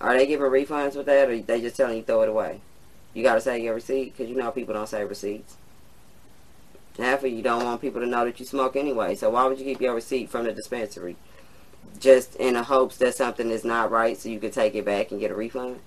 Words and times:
Are 0.00 0.16
they 0.16 0.26
giving 0.26 0.50
refunds 0.50 0.96
with 0.96 1.06
that, 1.06 1.28
or 1.28 1.38
they 1.38 1.60
just 1.60 1.76
telling 1.76 1.96
you 1.96 2.02
throw 2.02 2.22
it 2.22 2.28
away? 2.28 2.60
You 3.14 3.22
gotta 3.22 3.40
say 3.40 3.62
your 3.62 3.74
receipt 3.74 4.16
because 4.16 4.28
you 4.30 4.36
know 4.36 4.50
people 4.50 4.74
don't 4.74 4.88
save 4.88 5.08
receipts. 5.08 5.56
Half 6.98 7.24
of 7.24 7.32
you 7.32 7.42
don't 7.42 7.64
want 7.64 7.80
people 7.80 8.00
to 8.00 8.06
know 8.06 8.24
that 8.24 8.40
you 8.40 8.46
smoke 8.46 8.76
anyway. 8.76 9.14
So 9.14 9.30
why 9.30 9.46
would 9.46 9.58
you 9.58 9.64
keep 9.64 9.80
your 9.80 9.94
receipt 9.94 10.30
from 10.30 10.44
the 10.44 10.52
dispensary? 10.52 11.16
Just 11.98 12.36
in 12.36 12.54
the 12.54 12.64
hopes 12.64 12.98
that 12.98 13.14
something 13.14 13.50
is 13.50 13.64
not 13.64 13.90
right, 13.90 14.18
so 14.18 14.28
you 14.28 14.38
can 14.38 14.50
take 14.50 14.74
it 14.74 14.84
back 14.84 15.10
and 15.10 15.20
get 15.20 15.30
a 15.30 15.34
refund. 15.34 15.80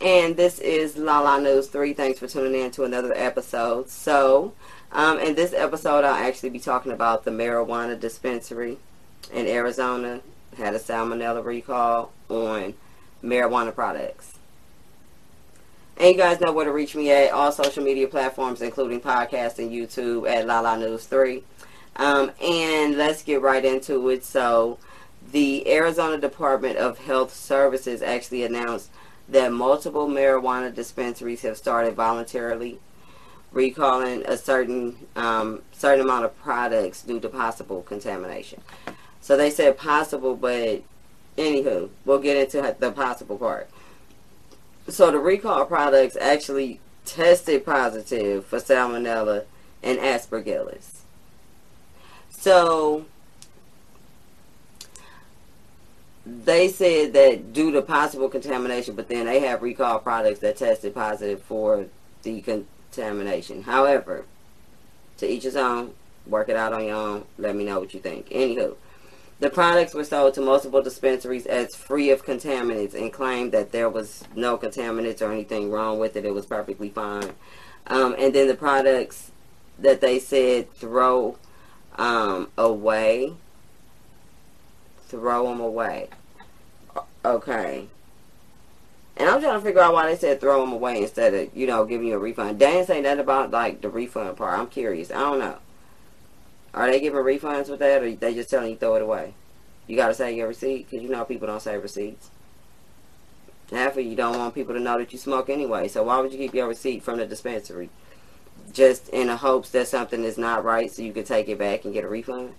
And 0.00 0.36
this 0.36 0.58
is 0.58 0.96
La 0.96 1.20
La 1.20 1.38
News 1.38 1.68
3. 1.68 1.94
Thanks 1.94 2.18
for 2.18 2.28
tuning 2.28 2.60
in 2.60 2.70
to 2.72 2.84
another 2.84 3.14
episode. 3.14 3.88
So, 3.88 4.52
um, 4.92 5.18
in 5.18 5.34
this 5.34 5.54
episode, 5.54 6.04
I'll 6.04 6.22
actually 6.22 6.50
be 6.50 6.58
talking 6.58 6.92
about 6.92 7.24
the 7.24 7.30
marijuana 7.30 7.98
dispensary 7.98 8.76
in 9.32 9.46
Arizona. 9.46 10.20
Had 10.56 10.74
a 10.74 10.78
salmonella 10.78 11.44
recall 11.44 12.12
on 12.28 12.74
marijuana 13.22 13.74
products. 13.74 14.38
And 15.98 16.08
you 16.08 16.16
guys 16.16 16.40
know 16.40 16.52
where 16.52 16.66
to 16.66 16.72
reach 16.72 16.94
me 16.94 17.10
at 17.10 17.32
all 17.32 17.52
social 17.52 17.82
media 17.82 18.06
platforms, 18.06 18.60
including 18.60 19.00
podcast 19.00 19.58
and 19.58 19.70
YouTube 19.70 20.28
at 20.28 20.46
La 20.46 20.60
La 20.60 20.76
News 20.76 21.06
3. 21.06 21.42
Um, 21.96 22.30
and 22.42 22.96
let's 22.98 23.22
get 23.22 23.40
right 23.40 23.64
into 23.64 24.08
it. 24.10 24.24
So, 24.24 24.78
the 25.32 25.66
Arizona 25.68 26.18
Department 26.18 26.76
of 26.76 26.98
Health 26.98 27.34
Services 27.34 28.02
actually 28.02 28.44
announced 28.44 28.90
that 29.28 29.52
multiple 29.52 30.06
marijuana 30.06 30.72
dispensaries 30.72 31.42
have 31.42 31.56
started 31.56 31.94
voluntarily 31.94 32.78
recalling 33.52 34.22
a 34.26 34.36
certain 34.36 34.96
um, 35.16 35.62
certain 35.72 36.04
amount 36.04 36.26
of 36.26 36.38
products 36.42 37.02
due 37.02 37.18
to 37.20 37.28
possible 37.28 37.82
contamination. 37.82 38.60
So 39.26 39.36
they 39.36 39.50
said 39.50 39.76
possible, 39.76 40.36
but 40.36 40.84
anywho, 41.36 41.88
we'll 42.04 42.20
get 42.20 42.36
into 42.36 42.76
the 42.78 42.92
possible 42.92 43.36
part. 43.36 43.68
So 44.86 45.10
the 45.10 45.18
recall 45.18 45.64
products 45.64 46.16
actually 46.16 46.78
tested 47.04 47.66
positive 47.66 48.46
for 48.46 48.60
salmonella 48.60 49.46
and 49.82 49.98
aspergillus. 49.98 51.00
So 52.30 53.06
they 56.24 56.68
said 56.68 57.12
that 57.14 57.52
due 57.52 57.72
to 57.72 57.82
possible 57.82 58.28
contamination, 58.28 58.94
but 58.94 59.08
then 59.08 59.26
they 59.26 59.40
have 59.40 59.60
recall 59.60 59.98
products 59.98 60.38
that 60.38 60.56
tested 60.56 60.94
positive 60.94 61.42
for 61.42 61.86
the 62.22 62.42
contamination. 62.42 63.64
However, 63.64 64.24
to 65.16 65.28
each 65.28 65.42
his 65.42 65.56
own. 65.56 65.94
Work 66.28 66.48
it 66.48 66.56
out 66.56 66.72
on 66.72 66.84
your 66.84 66.94
own. 66.94 67.24
Let 67.38 67.56
me 67.56 67.64
know 67.64 67.80
what 67.80 67.92
you 67.92 67.98
think. 67.98 68.28
Anywho, 68.30 68.76
the 69.38 69.50
products 69.50 69.94
were 69.94 70.04
sold 70.04 70.34
to 70.34 70.40
multiple 70.40 70.82
dispensaries 70.82 71.46
as 71.46 71.74
free 71.76 72.10
of 72.10 72.24
contaminants 72.24 72.94
and 72.94 73.12
claimed 73.12 73.52
that 73.52 73.72
there 73.72 73.90
was 73.90 74.24
no 74.34 74.56
contaminants 74.56 75.20
or 75.20 75.30
anything 75.32 75.70
wrong 75.70 75.98
with 75.98 76.16
it. 76.16 76.24
It 76.24 76.34
was 76.34 76.46
perfectly 76.46 76.88
fine. 76.88 77.32
Um, 77.86 78.14
and 78.18 78.34
then 78.34 78.48
the 78.48 78.54
products 78.54 79.30
that 79.78 80.00
they 80.00 80.18
said 80.18 80.72
throw 80.72 81.36
um, 81.96 82.50
away 82.56 83.34
throw 85.08 85.48
them 85.48 85.60
away. 85.60 86.08
Okay. 87.24 87.86
And 89.16 89.28
I'm 89.28 89.40
trying 89.40 89.58
to 89.58 89.64
figure 89.64 89.80
out 89.80 89.94
why 89.94 90.06
they 90.06 90.16
said 90.16 90.40
throw 90.40 90.60
them 90.60 90.72
away 90.72 91.00
instead 91.00 91.32
of, 91.32 91.56
you 91.56 91.66
know, 91.66 91.84
giving 91.84 92.08
you 92.08 92.14
a 92.14 92.18
refund. 92.18 92.58
They 92.58 92.72
didn't 92.72 92.86
say 92.86 93.00
nothing 93.00 93.20
about, 93.20 93.50
like, 93.50 93.80
the 93.80 93.88
refund 93.88 94.36
part. 94.36 94.58
I'm 94.58 94.66
curious. 94.66 95.10
I 95.10 95.20
don't 95.20 95.38
know. 95.38 95.58
Are 96.76 96.90
they 96.90 97.00
giving 97.00 97.18
refunds 97.18 97.70
with 97.70 97.78
that, 97.78 98.02
or 98.02 98.12
they 98.12 98.34
just 98.34 98.50
telling 98.50 98.70
you 98.70 98.76
throw 98.76 98.96
it 98.96 99.02
away? 99.02 99.32
You 99.86 99.96
got 99.96 100.08
to 100.08 100.14
say 100.14 100.36
your 100.36 100.48
receipt, 100.48 100.90
because 100.90 101.02
you 101.02 101.08
know 101.08 101.24
people 101.24 101.46
don't 101.46 101.62
save 101.62 101.82
receipts. 101.82 102.30
Half 103.70 103.96
of 103.96 104.04
you 104.04 104.14
don't 104.14 104.38
want 104.38 104.54
people 104.54 104.74
to 104.74 104.80
know 104.80 104.98
that 104.98 105.12
you 105.12 105.18
smoke 105.18 105.48
anyway, 105.48 105.88
so 105.88 106.02
why 106.02 106.20
would 106.20 106.32
you 106.32 106.38
keep 106.38 106.54
your 106.54 106.68
receipt 106.68 107.02
from 107.02 107.18
the 107.18 107.26
dispensary? 107.26 107.88
Just 108.72 109.08
in 109.08 109.28
the 109.28 109.38
hopes 109.38 109.70
that 109.70 109.88
something 109.88 110.22
is 110.22 110.36
not 110.36 110.64
right 110.64 110.92
so 110.92 111.02
you 111.02 111.12
can 111.12 111.24
take 111.24 111.48
it 111.48 111.58
back 111.58 111.84
and 111.84 111.94
get 111.94 112.04
a 112.04 112.08
refund? 112.08 112.52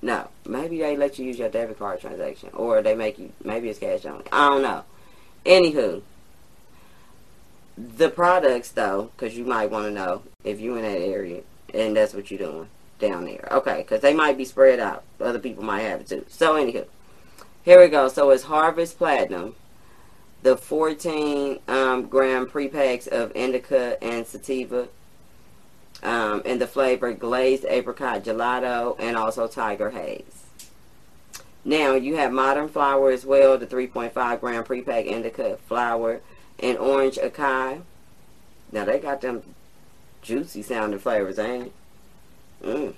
No, 0.00 0.28
maybe 0.46 0.78
they 0.78 0.96
let 0.96 1.18
you 1.18 1.26
use 1.26 1.38
your 1.38 1.48
debit 1.48 1.78
card 1.78 2.00
transaction, 2.00 2.50
or 2.54 2.80
they 2.80 2.94
make 2.94 3.18
you. 3.18 3.32
Maybe 3.42 3.68
it's 3.68 3.80
cash 3.80 4.06
only. 4.06 4.24
I 4.30 4.50
don't 4.50 4.62
know. 4.62 4.84
Anywho, 5.44 6.02
the 7.76 8.08
products 8.08 8.70
though, 8.70 9.10
because 9.16 9.36
you 9.36 9.44
might 9.44 9.70
want 9.70 9.86
to 9.86 9.90
know 9.90 10.22
if 10.44 10.60
you're 10.60 10.76
in 10.76 10.82
that 10.82 11.00
area 11.00 11.42
and 11.76 11.96
that's 11.96 12.14
what 12.14 12.30
you're 12.30 12.38
doing 12.38 12.68
down 12.98 13.24
there. 13.24 13.48
Okay, 13.50 13.78
because 13.78 14.00
they 14.00 14.14
might 14.14 14.36
be 14.36 14.44
spread 14.44 14.80
out. 14.80 15.04
Other 15.20 15.38
people 15.38 15.64
might 15.64 15.82
have 15.82 16.00
it 16.00 16.08
too. 16.08 16.24
So 16.28 16.54
anywho, 16.54 16.86
here 17.62 17.80
we 17.80 17.88
go. 17.88 18.08
So 18.08 18.30
it's 18.30 18.44
Harvest 18.44 18.98
Platinum, 18.98 19.54
the 20.42 20.56
14 20.56 21.60
um, 21.68 22.06
gram 22.06 22.46
pre-packs 22.46 23.06
of 23.06 23.32
indica 23.34 24.02
and 24.02 24.26
sativa 24.26 24.88
um, 26.02 26.42
in 26.44 26.58
the 26.58 26.66
flavor 26.66 27.12
glazed 27.12 27.64
apricot 27.66 28.24
gelato 28.24 28.96
and 28.98 29.16
also 29.16 29.46
tiger 29.46 29.90
haze. 29.90 30.44
Now 31.64 31.94
you 31.94 32.14
have 32.16 32.32
modern 32.32 32.68
flower 32.68 33.10
as 33.10 33.26
well, 33.26 33.58
the 33.58 33.66
3.5 33.66 34.40
gram 34.40 34.62
pre-pack 34.62 35.06
indica 35.06 35.56
flower 35.66 36.20
and 36.60 36.78
orange 36.78 37.16
acai. 37.16 37.82
Now 38.70 38.84
they 38.84 39.00
got 39.00 39.20
them 39.20 39.42
juicy 40.26 40.62
sounding 40.62 40.98
flavors, 40.98 41.38
ain't 41.38 41.66
it? 41.66 41.72
Mm. 42.62 42.94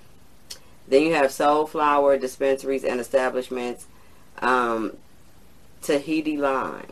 Then 0.88 1.02
you 1.02 1.14
have 1.14 1.30
Sol 1.30 1.66
Flower 1.66 2.16
dispensaries 2.16 2.84
and 2.84 3.00
establishments, 3.00 3.86
um, 4.40 4.96
Tahiti 5.82 6.36
lime. 6.36 6.86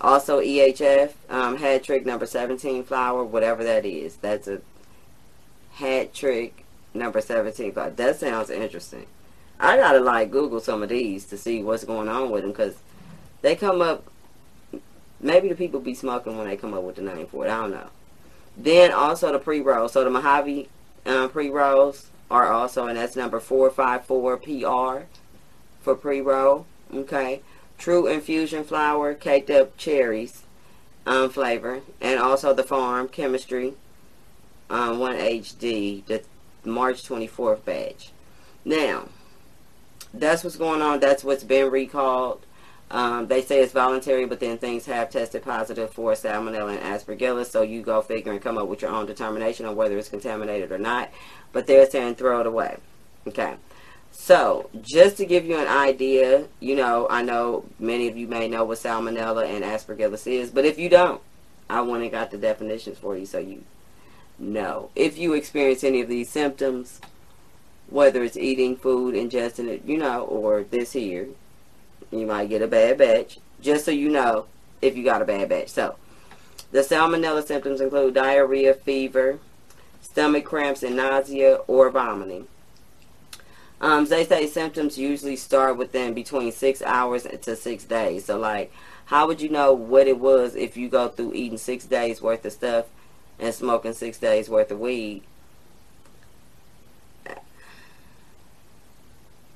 Also 0.00 0.40
EHF, 0.40 1.12
um, 1.30 1.56
hat 1.56 1.84
trick 1.84 2.04
number 2.04 2.26
17 2.26 2.82
flower, 2.82 3.24
whatever 3.24 3.62
that 3.62 3.86
is. 3.86 4.16
That's 4.16 4.48
a 4.48 4.60
hat 5.74 6.12
trick 6.12 6.64
number 6.94 7.20
17 7.20 7.72
flower. 7.72 7.90
that 7.90 8.16
sounds 8.16 8.50
interesting 8.50 9.06
i 9.58 9.76
gotta 9.76 10.00
like 10.00 10.30
google 10.30 10.60
some 10.60 10.82
of 10.82 10.88
these 10.88 11.24
to 11.24 11.36
see 11.36 11.62
what's 11.62 11.84
going 11.84 12.08
on 12.08 12.30
with 12.30 12.42
them 12.42 12.52
because 12.52 12.76
they 13.42 13.56
come 13.56 13.82
up 13.82 14.04
maybe 15.20 15.48
the 15.48 15.54
people 15.54 15.80
be 15.80 15.94
smoking 15.94 16.36
when 16.36 16.46
they 16.46 16.56
come 16.56 16.74
up 16.74 16.82
with 16.82 16.96
the 16.96 17.02
name 17.02 17.26
for 17.26 17.44
it 17.44 17.50
i 17.50 17.60
don't 17.60 17.72
know 17.72 17.88
then 18.56 18.92
also 18.92 19.32
the 19.32 19.38
pre-rolls 19.38 19.92
so 19.92 20.04
the 20.04 20.10
mojave 20.10 20.68
um, 21.06 21.28
pre-rolls 21.28 22.10
are 22.30 22.50
also 22.52 22.86
and 22.86 22.96
that's 22.96 23.16
number 23.16 23.40
454 23.40 24.36
pr 24.38 25.06
for 25.80 25.94
pre-roll 25.94 26.66
okay 26.92 27.40
Tru 27.76 28.06
Infusion 28.06 28.64
flower 28.64 29.14
caked 29.14 29.50
up 29.50 29.76
cherries 29.76 30.44
um, 31.06 31.28
flavor 31.30 31.80
and 32.00 32.18
also 32.18 32.54
the 32.54 32.62
farm 32.62 33.08
chemistry 33.08 33.74
um, 34.70 34.98
1HD, 34.98 36.04
the 36.06 36.22
March 36.64 37.06
24th 37.06 37.64
batch. 37.64 38.10
Now, 38.64 39.08
that's 40.12 40.42
what's 40.42 40.56
going 40.56 40.80
on. 40.80 41.00
That's 41.00 41.24
what's 41.24 41.44
been 41.44 41.70
recalled. 41.70 42.44
Um, 42.94 43.26
they 43.26 43.42
say 43.42 43.60
it's 43.60 43.72
voluntary, 43.72 44.24
but 44.24 44.38
then 44.38 44.56
things 44.56 44.86
have 44.86 45.10
tested 45.10 45.42
positive 45.42 45.90
for 45.90 46.12
salmonella 46.12 46.78
and 46.78 46.80
aspergillus. 46.80 47.46
So 47.46 47.62
you 47.62 47.82
go 47.82 48.00
figure 48.00 48.30
and 48.30 48.40
come 48.40 48.56
up 48.56 48.68
with 48.68 48.82
your 48.82 48.92
own 48.92 49.04
determination 49.04 49.66
on 49.66 49.74
whether 49.74 49.98
it's 49.98 50.08
contaminated 50.08 50.70
or 50.70 50.78
not. 50.78 51.10
But 51.52 51.66
they're 51.66 51.90
saying 51.90 52.14
throw 52.14 52.40
it 52.40 52.46
away. 52.46 52.76
Okay. 53.26 53.56
So, 54.12 54.70
just 54.80 55.16
to 55.16 55.26
give 55.26 55.44
you 55.44 55.58
an 55.58 55.66
idea, 55.66 56.46
you 56.60 56.76
know, 56.76 57.08
I 57.10 57.22
know 57.22 57.64
many 57.80 58.06
of 58.06 58.16
you 58.16 58.28
may 58.28 58.46
know 58.46 58.64
what 58.64 58.78
salmonella 58.78 59.44
and 59.44 59.64
aspergillus 59.64 60.28
is, 60.28 60.50
but 60.50 60.64
if 60.64 60.78
you 60.78 60.88
don't, 60.88 61.20
I 61.68 61.80
went 61.80 62.04
and 62.04 62.12
got 62.12 62.30
the 62.30 62.38
definitions 62.38 62.96
for 62.96 63.16
you 63.16 63.26
so 63.26 63.38
you 63.38 63.64
know. 64.38 64.90
If 64.94 65.18
you 65.18 65.32
experience 65.32 65.82
any 65.82 66.00
of 66.00 66.08
these 66.08 66.30
symptoms, 66.30 67.00
whether 67.88 68.22
it's 68.22 68.36
eating 68.36 68.76
food, 68.76 69.16
ingesting 69.16 69.66
it, 69.66 69.84
you 69.84 69.98
know, 69.98 70.22
or 70.22 70.62
this 70.62 70.92
here, 70.92 71.26
you 72.10 72.26
might 72.26 72.48
get 72.48 72.62
a 72.62 72.66
bad 72.66 72.98
batch. 72.98 73.38
Just 73.60 73.84
so 73.84 73.90
you 73.90 74.08
know 74.08 74.46
if 74.82 74.96
you 74.96 75.04
got 75.04 75.22
a 75.22 75.24
bad 75.24 75.48
batch. 75.48 75.68
So, 75.68 75.96
the 76.72 76.80
salmonella 76.80 77.46
symptoms 77.46 77.80
include 77.80 78.14
diarrhea, 78.14 78.74
fever, 78.74 79.38
stomach 80.02 80.44
cramps, 80.44 80.82
and 80.82 80.96
nausea 80.96 81.56
or 81.66 81.90
vomiting. 81.90 82.48
Um, 83.80 84.06
they 84.06 84.24
say 84.24 84.46
symptoms 84.46 84.96
usually 84.98 85.36
start 85.36 85.76
within 85.76 86.14
between 86.14 86.52
six 86.52 86.82
hours 86.82 87.24
to 87.24 87.56
six 87.56 87.84
days. 87.84 88.24
So, 88.24 88.38
like, 88.38 88.72
how 89.06 89.26
would 89.26 89.40
you 89.40 89.48
know 89.48 89.72
what 89.72 90.06
it 90.06 90.18
was 90.18 90.54
if 90.54 90.76
you 90.76 90.88
go 90.88 91.08
through 91.08 91.34
eating 91.34 91.58
six 91.58 91.84
days 91.84 92.22
worth 92.22 92.44
of 92.44 92.52
stuff 92.52 92.86
and 93.38 93.54
smoking 93.54 93.92
six 93.92 94.18
days 94.18 94.48
worth 94.48 94.70
of 94.70 94.80
weed. 94.80 95.22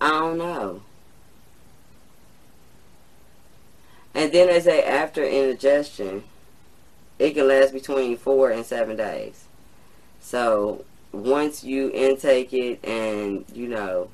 I 0.01 0.11
don't 0.11 0.39
know. 0.39 0.83
And 4.19 4.33
then 4.33 4.49
they 4.49 4.59
say 4.59 4.83
after 4.83 5.23
indigestion, 5.23 6.25
it 7.21 7.35
can 7.35 7.47
last 7.47 7.73
between 7.73 8.17
four 8.17 8.51
and 8.51 8.67
seven 8.67 8.97
days. 8.97 9.45
So 10.21 10.85
once 11.13 11.63
you 11.63 11.93
intake 11.95 12.53
it 12.53 12.85
and, 12.85 13.45
you 13.55 13.69
know, 13.69 14.11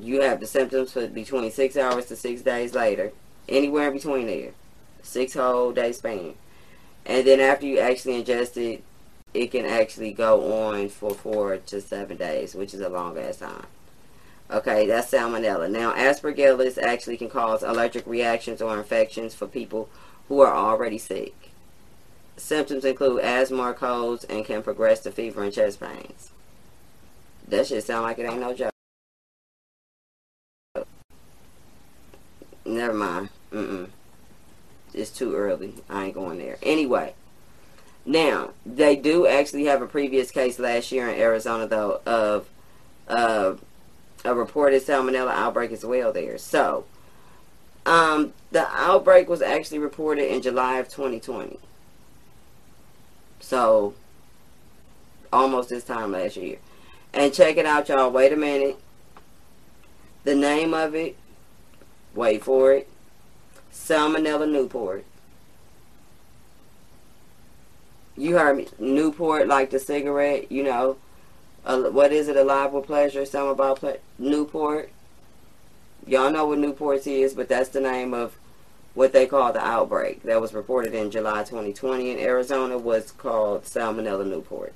you 0.00 0.22
have 0.22 0.40
the 0.40 0.46
symptoms 0.46 0.92
for 0.92 1.06
between 1.08 1.50
six 1.50 1.76
hours 1.76 2.06
to 2.06 2.16
six 2.16 2.40
days 2.40 2.74
later, 2.74 3.12
anywhere 3.50 3.88
in 3.88 3.92
between 3.92 4.28
there, 4.28 4.52
six 5.02 5.34
whole 5.34 5.72
day 5.72 5.92
span. 5.92 6.32
And 7.04 7.26
then 7.26 7.38
after 7.38 7.66
you 7.66 7.78
actually 7.80 8.24
ingest 8.24 8.56
it, 8.56 8.82
it 9.34 9.48
can 9.48 9.66
actually 9.66 10.14
go 10.14 10.70
on 10.70 10.88
for 10.88 11.10
four 11.10 11.58
to 11.58 11.82
seven 11.82 12.16
days, 12.16 12.54
which 12.54 12.72
is 12.72 12.80
a 12.80 12.88
long 12.88 13.18
ass 13.18 13.36
time. 13.36 13.66
Okay, 14.50 14.86
that's 14.86 15.10
salmonella. 15.10 15.70
Now, 15.70 15.92
aspergillus 15.94 16.78
actually 16.78 17.16
can 17.16 17.28
cause 17.28 17.62
allergic 17.62 18.06
reactions 18.06 18.62
or 18.62 18.78
infections 18.78 19.34
for 19.34 19.46
people 19.46 19.88
who 20.28 20.40
are 20.40 20.54
already 20.54 20.98
sick. 20.98 21.50
Symptoms 22.36 22.84
include 22.84 23.22
asthma 23.22 23.74
colds 23.74 24.24
and 24.24 24.44
can 24.44 24.62
progress 24.62 25.00
to 25.00 25.10
fever 25.10 25.42
and 25.42 25.52
chest 25.52 25.80
pains. 25.80 26.30
That 27.48 27.66
shit 27.66 27.84
sound 27.84 28.04
like 28.04 28.18
it 28.18 28.30
ain't 28.30 28.40
no 28.40 28.54
joke. 28.54 28.72
Never 32.64 32.94
mind. 32.94 33.30
Mm-mm. 33.52 33.88
It's 34.92 35.10
too 35.10 35.34
early. 35.34 35.74
I 35.88 36.06
ain't 36.06 36.14
going 36.14 36.38
there. 36.38 36.58
Anyway. 36.62 37.14
Now, 38.04 38.50
they 38.64 38.94
do 38.94 39.26
actually 39.26 39.64
have 39.64 39.82
a 39.82 39.86
previous 39.86 40.30
case 40.30 40.60
last 40.60 40.92
year 40.92 41.08
in 41.08 41.18
Arizona, 41.18 41.66
though, 41.66 42.00
of 42.06 42.48
uh, 43.08 43.54
a 44.26 44.34
reported 44.34 44.82
salmonella 44.82 45.32
outbreak 45.32 45.72
as 45.72 45.84
well 45.84 46.12
there. 46.12 46.36
So, 46.38 46.84
um, 47.84 48.32
the 48.50 48.66
outbreak 48.68 49.28
was 49.28 49.40
actually 49.40 49.78
reported 49.78 50.32
in 50.32 50.42
July 50.42 50.78
of 50.78 50.88
2020. 50.88 51.58
So, 53.40 53.94
almost 55.32 55.68
this 55.68 55.84
time 55.84 56.12
last 56.12 56.36
year. 56.36 56.58
And 57.14 57.32
check 57.32 57.56
it 57.56 57.66
out, 57.66 57.88
y'all. 57.88 58.10
Wait 58.10 58.32
a 58.32 58.36
minute. 58.36 58.78
The 60.24 60.34
name 60.34 60.74
of 60.74 60.94
it, 60.96 61.16
wait 62.12 62.42
for 62.42 62.72
it, 62.72 62.88
Salmonella 63.72 64.50
Newport. 64.50 65.04
You 68.16 68.36
heard 68.36 68.56
me. 68.56 68.66
Newport, 68.80 69.46
like 69.46 69.70
the 69.70 69.78
cigarette, 69.78 70.50
you 70.50 70.64
know. 70.64 70.96
Uh, 71.66 71.90
what 71.90 72.12
is 72.12 72.28
it? 72.28 72.36
Alive 72.36 72.72
with 72.72 72.86
pleasure. 72.86 73.26
Something 73.26 73.50
about 73.50 73.80
ple- 73.80 73.98
Newport. 74.18 74.90
Y'all 76.06 76.30
know 76.30 76.46
what 76.46 76.58
Newport 76.58 77.04
is, 77.08 77.34
but 77.34 77.48
that's 77.48 77.70
the 77.70 77.80
name 77.80 78.14
of 78.14 78.38
what 78.94 79.12
they 79.12 79.26
call 79.26 79.52
the 79.52 79.60
outbreak 79.60 80.22
that 80.22 80.40
was 80.40 80.54
reported 80.54 80.94
in 80.94 81.10
July 81.10 81.42
2020 81.42 82.12
in 82.12 82.18
Arizona 82.20 82.78
was 82.78 83.10
called 83.10 83.64
Salmonella 83.64 84.24
Newport. 84.24 84.72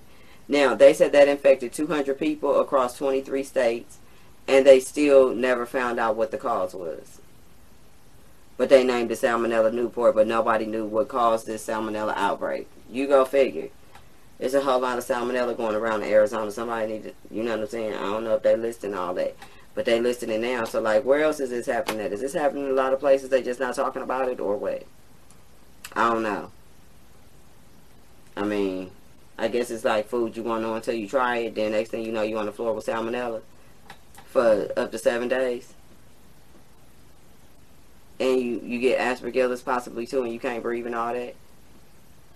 Now, 0.48 0.74
they 0.74 0.92
said 0.92 1.12
that 1.12 1.28
infected 1.28 1.72
200 1.72 2.18
people 2.18 2.60
across 2.60 2.98
23 2.98 3.44
states, 3.44 3.98
and 4.48 4.66
they 4.66 4.80
still 4.80 5.32
never 5.32 5.64
found 5.64 6.00
out 6.00 6.16
what 6.16 6.32
the 6.32 6.38
cause 6.38 6.74
was. 6.74 7.20
But 8.56 8.68
they 8.68 8.82
named 8.82 9.12
it 9.12 9.20
Salmonella 9.20 9.72
Newport, 9.72 10.16
but 10.16 10.26
nobody 10.26 10.66
knew 10.66 10.84
what 10.84 11.06
caused 11.08 11.46
this 11.46 11.64
Salmonella 11.64 12.14
outbreak. 12.16 12.66
You 12.90 13.06
go 13.06 13.24
figure. 13.24 13.68
There's 14.40 14.54
a 14.54 14.60
whole 14.62 14.80
lot 14.80 14.96
of 14.96 15.04
salmonella 15.04 15.54
going 15.54 15.74
around 15.74 16.02
in 16.02 16.08
Arizona. 16.08 16.50
Somebody 16.50 16.94
need 16.94 17.02
to, 17.04 17.12
you 17.30 17.42
know 17.42 17.50
what 17.50 17.60
I'm 17.60 17.66
saying? 17.68 17.92
I 17.92 18.00
don't 18.00 18.24
know 18.24 18.36
if 18.36 18.42
they're 18.42 18.56
listing 18.56 18.94
all 18.94 19.12
that, 19.14 19.36
but 19.74 19.84
they 19.84 20.00
listing 20.00 20.30
it 20.30 20.40
now. 20.40 20.64
So 20.64 20.80
like, 20.80 21.04
where 21.04 21.22
else 21.22 21.40
is 21.40 21.50
this 21.50 21.66
happening 21.66 22.00
at? 22.00 22.12
Is 22.12 22.22
this 22.22 22.32
happening 22.32 22.64
in 22.64 22.70
a 22.70 22.74
lot 22.74 22.94
of 22.94 23.00
places? 23.00 23.28
They 23.28 23.42
just 23.42 23.60
not 23.60 23.74
talking 23.74 24.00
about 24.00 24.28
it, 24.28 24.40
or 24.40 24.56
what? 24.56 24.84
I 25.94 26.08
don't 26.08 26.22
know. 26.22 26.50
I 28.34 28.44
mean, 28.44 28.90
I 29.36 29.48
guess 29.48 29.70
it's 29.70 29.84
like 29.84 30.08
food 30.08 30.34
you 30.34 30.42
won't 30.42 30.62
know 30.62 30.74
until 30.74 30.94
you 30.94 31.06
try 31.06 31.36
it. 31.38 31.54
Then 31.54 31.72
next 31.72 31.90
thing 31.90 32.02
you 32.02 32.12
know, 32.12 32.22
you 32.22 32.38
on 32.38 32.46
the 32.46 32.52
floor 32.52 32.72
with 32.72 32.86
salmonella 32.86 33.42
for 34.24 34.70
up 34.74 34.90
to 34.92 34.98
seven 34.98 35.28
days, 35.28 35.74
and 38.18 38.40
you 38.40 38.62
you 38.64 38.78
get 38.78 38.98
aspergillus 38.98 39.62
possibly 39.62 40.06
too, 40.06 40.22
and 40.22 40.32
you 40.32 40.40
can't 40.40 40.62
breathe 40.62 40.86
and 40.86 40.94
all 40.94 41.12
that. 41.12 41.34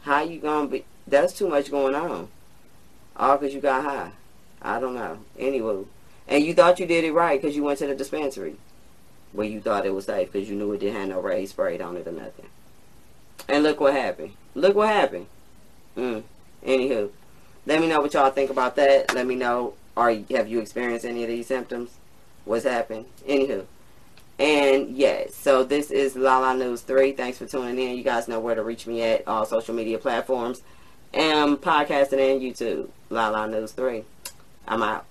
How 0.03 0.23
you 0.23 0.39
gonna 0.41 0.67
be? 0.69 0.85
That's 1.07 1.33
too 1.33 1.49
much 1.49 1.71
going 1.71 1.95
on. 1.95 2.29
All 3.17 3.37
because 3.37 3.55
you 3.55 3.61
got 3.61 3.85
high. 3.85 4.13
I 4.63 4.81
don't 4.81 4.95
know. 4.95 5.19
Anyway, 5.39 5.85
and 6.27 6.45
you 6.45 6.55
thought 6.55 6.81
you 6.81 6.87
did 6.87 7.05
it 7.05 7.13
right 7.13 7.41
because 7.41 7.55
you 7.55 7.63
went 7.63 7.79
to 7.81 7.87
the 7.87 7.95
dispensary 7.95 8.57
where 9.33 9.47
you 9.47 9.61
thought 9.61 9.85
it 9.85 9.95
was 9.95 10.07
safe 10.07 10.33
because 10.33 10.49
you 10.49 10.57
knew 10.57 10.73
it 10.73 10.79
didn't 10.79 11.01
have 11.01 11.09
no 11.09 11.21
raised 11.21 11.53
sprayed 11.53 11.83
on 11.83 11.97
it 11.97 12.07
or 12.07 12.13
nothing. 12.13 12.47
And 13.49 13.63
look 13.63 13.81
what 13.81 13.93
happened. 13.93 14.33
Look 14.55 14.75
what 14.75 14.89
happened. 14.89 15.27
Mm. 15.97 16.23
Anywho, 16.65 17.11
let 17.67 17.81
me 17.81 17.89
know 17.89 18.01
what 18.01 18.15
y'all 18.15 18.31
think 18.31 18.51
about 18.51 18.77
that. 18.77 19.15
Let 19.15 19.27
me 19.27 19.35
know, 19.35 19.75
are 19.97 20.15
have 20.31 20.49
you 20.49 20.61
experienced 20.61 21.05
any 21.05 21.23
of 21.23 21.29
these 21.29 21.47
symptoms? 21.47 21.91
What's 22.45 22.65
happened? 22.65 23.07
Anywho. 23.29 23.67
And 24.39 24.97
yes, 24.97 25.35
so 25.35 25.63
this 25.63 25.91
is 25.91 26.17
Lala 26.17 26.57
News 26.57 26.81
3. 26.81 27.13
Thanks 27.13 27.39
for 27.39 27.47
tuning 27.47 27.79
in. 27.79 27.97
You 27.97 28.03
guys 28.03 28.27
know 28.29 28.41
where 28.41 28.55
to 28.55 28.63
reach 28.63 28.87
me 28.87 29.03
at 29.03 29.29
all 29.29 29.45
social 29.45 29.75
media 29.75 29.99
platforms 29.99 30.63
and 31.15 31.57
podcasting 31.61 32.33
and 32.33 32.43
YouTube. 32.43 32.89
La 33.11 33.29
La 33.29 33.47
News 33.47 33.73
3. 33.73 34.05
I'm 34.67 34.83
out. 34.83 35.07